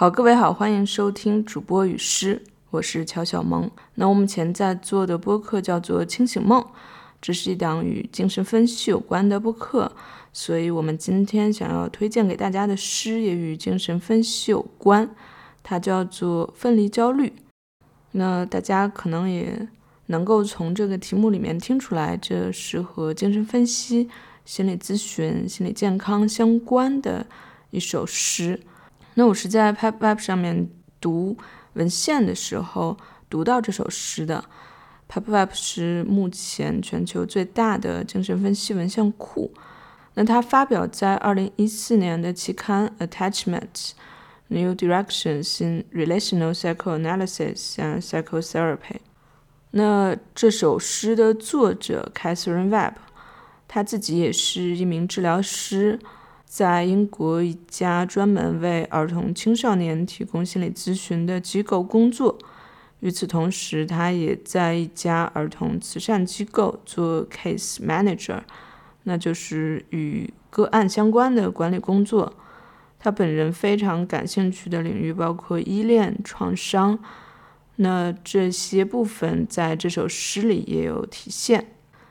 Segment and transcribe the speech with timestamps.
[0.00, 3.68] 好，各位好，欢迎收听主播与诗，我是乔小萌。
[3.96, 6.62] 那我目前在做的播客叫做《清醒梦》，
[7.20, 9.90] 这是一档与精神分析有关的播客，
[10.32, 15.10] 所以我们今天想要推荐给大家的诗也与精神分析有关，
[15.64, 17.26] 它叫做《分离焦虑》。
[18.12, 19.68] 那大家可能也
[20.06, 24.08] 能够从这个题目里面听出来，这是和精神分析、
[24.44, 27.26] 心理咨询、心理健康相关的
[27.72, 28.60] 一首诗。
[29.18, 30.70] 那我是在 PubWeb 上面
[31.00, 31.36] 读
[31.72, 32.96] 文献的时候
[33.28, 34.44] 读到这首诗的。
[35.08, 39.52] PubWeb 是目前全球最大的精神分析文献库。
[40.14, 43.90] 那它发表在2014年的期刊《Attachment:
[44.46, 48.78] New Directions in Relational Psychoanalysis and Psychotherapy》。
[49.72, 52.94] 那这首诗的作者 Catherine Webb，
[53.66, 55.98] 他自己也是一名治疗师。
[56.50, 62.38] 在英国一家专门为儿童青少年提供心理咨询的机构工作。
[63.00, 68.40] 与此同时，他也在一家儿童慈善机构做 case manager，
[69.02, 72.32] 那就是与个案相关的管理工作。
[72.98, 76.98] 他本人非常感兴趣的领域包括依恋、创伤。
[77.76, 81.66] 那这些部分在这首诗里也有体现。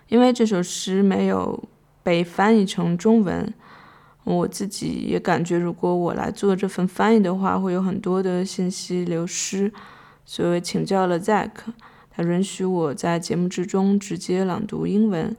[0.08, 1.67] 因为这首诗没有
[2.04, 3.52] 被翻译成中文。
[4.36, 9.72] 我自己也感觉，如果我来做这份翻译的话，会有很多的信息流失，
[10.25, 11.52] 所以请教了 Zack，
[12.11, 15.33] 他允许我在节目之中直接朗读英文。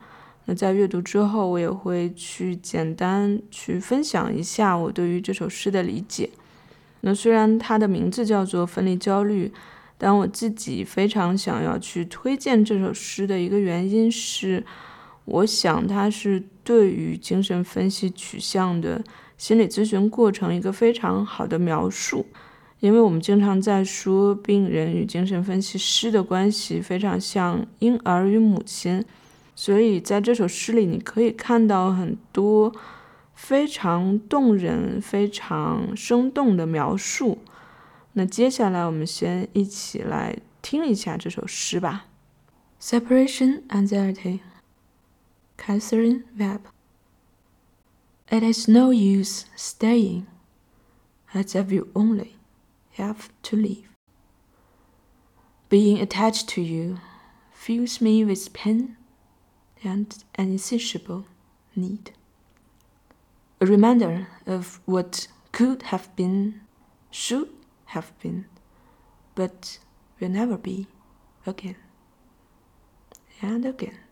[0.47, 6.31] 那在阅读之后，我也会去简单去分享一下我对于这首诗的理解。
[7.03, 9.49] 那虽然它的名字叫做《分离焦虑》，
[9.99, 14.65] 但我自己非常想要去推荐这首诗的一个原因是。
[15.31, 19.05] 我想，它是对于精神分析取向的
[19.37, 22.25] 心理咨询过程一个非常好的描述，
[22.81, 29.05] 因为我们经常在说病人与精神分析师的关系非常像婴儿与母亲，
[29.55, 32.75] 所以在这首诗里，你可以看到很多
[33.35, 37.39] 非常动人、非常生动的描述。
[38.15, 42.07] 那接下来，我们先一起来听一下这首诗吧。
[42.81, 44.41] Separation anxiety.
[45.69, 46.67] Catherine Webb.
[48.33, 50.27] It is no use staying,
[51.35, 52.37] as if you only
[52.93, 53.91] have to leave.
[55.69, 57.01] Being attached to you
[57.53, 58.97] fills me with pain
[59.85, 61.27] and an insatiable
[61.77, 62.13] need.
[63.61, 66.63] A reminder of what could have been,
[67.11, 67.51] should
[67.93, 68.47] have been,
[69.35, 69.79] but
[70.19, 70.87] will never be
[71.45, 71.77] again
[73.43, 74.08] and again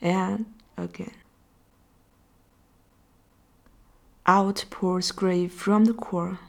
[0.00, 0.46] and
[0.76, 1.12] again.
[4.26, 6.40] Out pours grief from the core,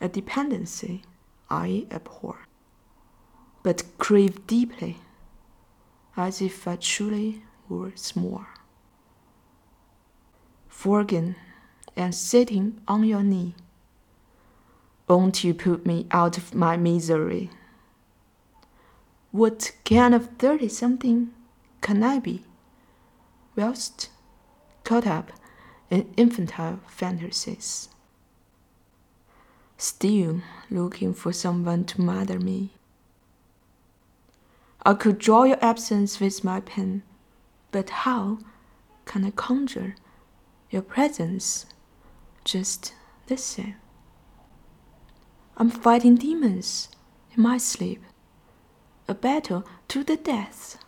[0.00, 1.02] a dependency
[1.50, 2.46] I abhor,
[3.62, 4.98] but crave deeply,
[6.16, 8.46] as if I truly were small.
[10.68, 11.34] Forging
[11.96, 13.54] and sitting on your knee,
[15.08, 17.50] won't you put me out of my misery?
[19.32, 21.32] What kind of thirty something
[21.80, 22.44] can I be?
[23.56, 24.10] Whilst
[24.84, 25.32] caught up
[25.90, 27.88] in infantile fantasies,
[29.76, 32.70] still looking for someone to mother me.
[34.84, 37.02] I could draw your absence with my pen,
[37.70, 38.38] but how
[39.04, 39.94] can I conjure
[40.70, 41.66] your presence
[42.44, 42.94] just
[43.26, 43.76] the same?
[45.56, 46.88] I'm fighting demons
[47.36, 48.02] in my sleep,
[49.06, 50.78] a battle to the death.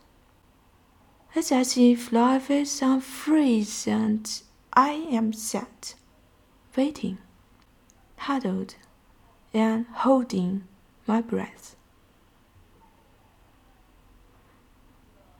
[1.33, 4.25] It's as if life is on freeze and
[4.71, 5.95] I am set,
[6.75, 7.17] waiting,
[8.17, 8.75] huddled,
[9.53, 10.63] and holding
[11.05, 11.75] my breath.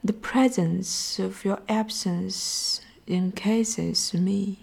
[0.03, 4.57] The presence of your absence encases me.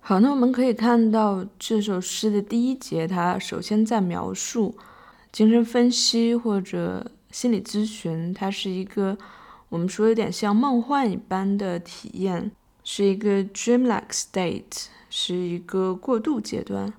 [0.00, 4.76] 好，那我们可以看到这首诗的第一节，它首先在描述
[5.30, 9.16] 精神分析或者心理咨询，它是一个
[9.69, 12.51] 我们说有点像梦幻一般的体验，
[12.83, 16.93] 是一个 dreamlike state，是一个过渡阶段。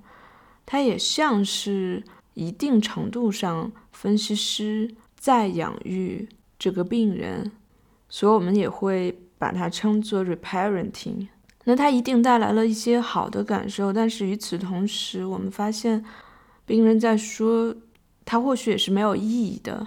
[0.66, 2.04] 它也像是
[2.34, 6.28] 一定程度上分析师在养育
[6.58, 7.50] 这个病人，
[8.08, 11.28] 所以我们也会把它称作 reparenting。
[11.64, 16.04] 那它一定带来了一些好的感受，但是与此同时，我们发现
[16.66, 17.74] 病人在说，
[18.24, 19.86] 他或许也是没有意义的。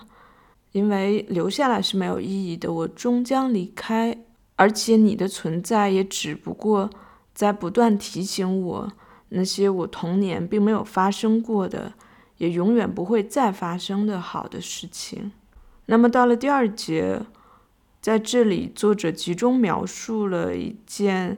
[0.71, 4.18] 因为留下来是没有意义的，我终将离开，
[4.56, 6.89] 而且你的存在也只不过
[7.33, 8.91] 在不断提醒我
[9.29, 11.94] 那些我童年并没有发生过的，
[12.38, 15.31] 也永远不会再发生的好的事情。
[15.88, 17.21] 那么到了第二节，
[18.00, 21.38] 在这里作者集中描述了一件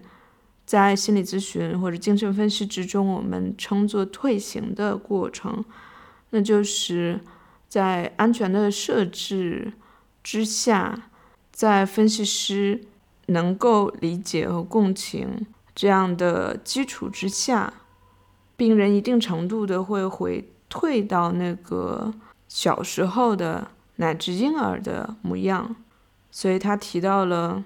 [0.65, 5.65] 在心理咨询或者精神分析之中我们称作退行的过程，
[6.29, 7.19] 那就是
[7.73, 9.73] 在安全的设置
[10.21, 11.09] 之下，
[11.51, 12.83] 在分析师
[13.25, 17.73] 能够理解和共情这样的基础之下。
[18.55, 22.13] 病人一定程度的会回退到那个
[22.47, 25.75] 小时候的乃至婴儿的模样，
[26.29, 27.63] 所以他提到了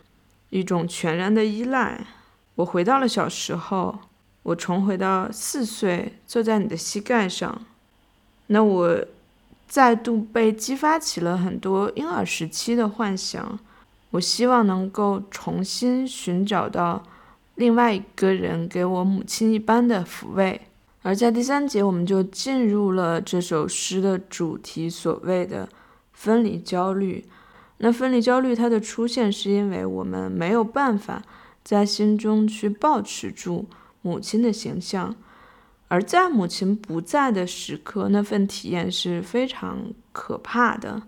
[0.51, 2.07] 一种全然的依赖。
[2.55, 3.99] 我回到了小时候，
[4.43, 7.61] 我重回到四岁，坐在你的膝盖上，
[8.45, 9.05] 那我
[9.67, 13.59] 再度被激发起了很多婴儿时期的幻想。
[14.11, 17.03] 我希望能够重新寻找到
[17.55, 20.61] 另外一个人给我母亲一般的抚慰。
[21.01, 25.67] 而在第三节，我们就进入了这首诗的主题，所谓的
[26.13, 27.25] 分离焦虑。
[27.77, 31.21] 那分离焦虑它的出现，是因为我们没有办法
[31.63, 33.65] 在心中去保持住
[34.01, 35.15] 母亲的形象，
[35.87, 41.01] 而在母亲不在的时刻，那份体验是非常可怕的。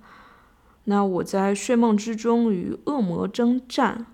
[0.85, 4.05] 那我在睡梦之中与恶魔征战，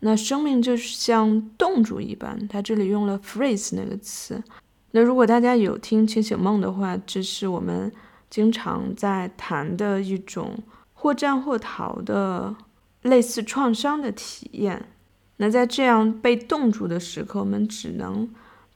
[0.00, 2.46] 那生命就像冻住一般。
[2.46, 4.42] 他这里用了 “freeze” 那个词。
[4.90, 7.90] 那如果大家有听清醒梦的话，这是我们
[8.28, 10.58] 经常在谈的一种
[10.92, 12.54] 或战或逃的
[13.00, 14.90] 类似创伤的体验。
[15.38, 18.28] 那在这样被冻住的时刻，我们只能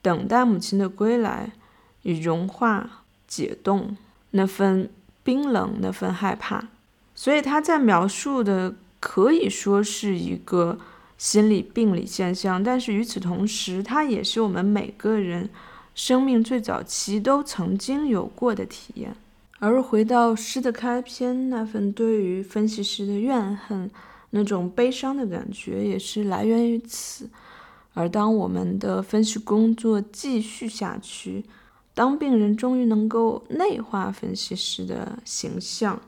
[0.07, 1.51] 等待母亲的归来，
[2.03, 3.97] 以融化、解冻
[4.31, 4.89] 那份
[5.25, 6.63] 冰冷、那份害怕。
[7.13, 10.79] 所以他在描述的可以说是一个
[11.19, 15.51] 心理病理现象，但是与此同时，它也是我们每个人。
[15.97, 19.17] 生命最早期都曾经有过的体验，
[19.59, 23.91] 而回到诗的开篇，那份对于分析师的怨恨，
[24.31, 27.29] 那种悲伤的感觉，也是来源于此。
[27.97, 31.43] 而当我们的分析工作继续下去，
[31.95, 35.99] 当病人终于能够内化分析师的形象，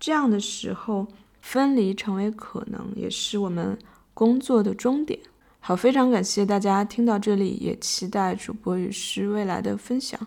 [0.00, 1.06] 这样的时候，
[1.40, 3.78] 分离成为可能，也是我们
[4.12, 5.20] 工作的终点。
[5.60, 10.18] 好，非常感谢大家听到这里，也期待主播与诗未来的分享。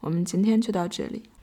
[0.00, 1.22] 我们今天就到这里。